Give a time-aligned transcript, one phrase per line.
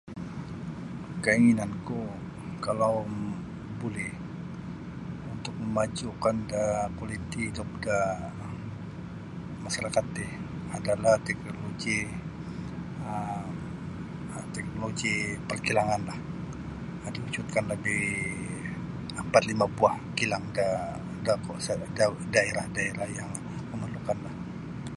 [1.23, 1.99] Keinginan ku
[2.65, 2.95] kalau
[3.79, 4.09] buli
[5.33, 6.63] untuk mamajukan da
[6.97, 7.99] kualiti hidup da
[9.63, 10.25] masyarakat ti
[10.77, 11.97] adalah teknologi
[13.11, 13.47] um
[14.55, 15.13] teknologi
[15.49, 16.19] perkilanganlah
[17.15, 18.03] diwujudkan lebih
[19.21, 20.69] ampat lima buah kilang da
[21.45, 22.05] kawasan da
[22.35, 23.29] daerah-daerah yang
[23.71, 24.35] memerlukanlah.